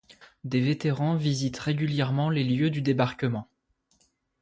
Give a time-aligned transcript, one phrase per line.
[0.45, 3.47] Des vétérans visitent régulièrement les lieux du débarquement.